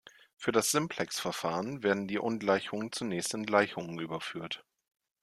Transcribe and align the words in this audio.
Für 0.35 0.51
das 0.51 0.71
Simplex-Verfahren 0.71 1.83
werden 1.83 2.07
die 2.07 2.17
Ungleichungen 2.17 2.91
zunächst 2.91 3.35
in 3.35 3.45
Gleichungen 3.45 3.99
überführt. 3.99 4.65